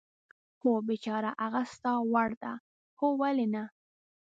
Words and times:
هو، 0.61 0.71
بېچاره، 0.87 1.31
هغه 1.43 1.61
ستا 1.73 1.91
وړ 2.13 2.29
ده؟ 2.43 2.53
هو، 2.99 3.07
ولې 3.21 3.47
نه. 3.53 3.63